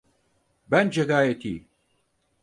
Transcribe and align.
Bence 0.67 1.03
gayet 1.03 1.45
iyi. 1.45 1.67